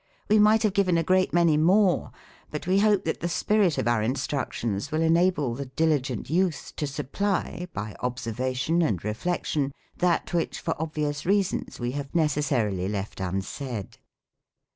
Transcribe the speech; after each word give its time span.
We 0.29 0.39
might 0.39 0.63
have 0.63 0.73
given 0.73 0.97
a 0.97 1.03
great 1.03 1.31
many 1.31 1.57
more; 1.57 2.11
but 2.49 2.65
we 2.65 2.79
hope 2.79 3.05
that 3.05 3.19
the 3.19 3.29
spirit 3.29 3.77
of 3.77 3.87
our 3.87 4.01
instructions 4.01 4.91
will 4.91 5.03
enable 5.03 5.53
the 5.53 5.67
diligent 5.67 6.27
youth 6.27 6.73
to 6.77 6.87
supply, 6.87 7.67
by 7.71 7.95
observation 7.99 8.81
and 8.81 9.03
reflection, 9.05 9.71
that 9.97 10.33
which, 10.33 10.59
for 10.59 10.73
obvious 10.81 11.23
reasons, 11.23 11.79
we 11.79 11.91
have 11.91 12.15
necessarily 12.15 12.87
left 12.87 13.19
unsaid. 13.19 13.99